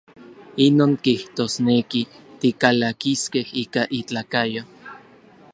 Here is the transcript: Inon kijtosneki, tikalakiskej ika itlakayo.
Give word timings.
Inon 0.65 0.93
kijtosneki, 1.03 2.01
tikalakiskej 2.41 3.47
ika 3.63 3.83
itlakayo. 3.99 4.63